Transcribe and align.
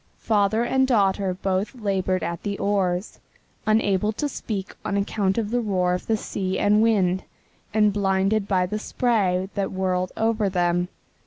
Father 0.17 0.63
and 0.63 0.87
daughter 0.87 1.35
both 1.35 1.75
labored 1.75 2.23
at 2.23 2.41
the 2.41 2.57
oars, 2.57 3.19
unable 3.67 4.11
to 4.13 4.27
speak 4.27 4.73
on 4.83 4.97
account 4.97 5.37
of 5.37 5.51
the 5.51 5.61
roar 5.61 5.93
of 5.93 6.07
the 6.07 6.17
sea 6.17 6.57
and 6.57 6.81
wind, 6.81 7.21
and 7.71 7.93
blinded 7.93 8.47
by 8.47 8.65
the 8.65 8.79
spray 8.79 9.47
that 9.53 9.71
whirled 9.71 10.11
over 10.17 10.49
them. 10.49 10.87